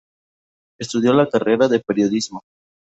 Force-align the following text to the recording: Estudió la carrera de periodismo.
Estudió 0.79 1.13
la 1.13 1.29
carrera 1.29 1.67
de 1.67 1.79
periodismo. 1.79 2.41